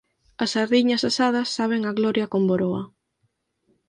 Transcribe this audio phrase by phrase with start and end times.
[0.43, 2.81] As sardiñas asadas saben a gloria con boroa.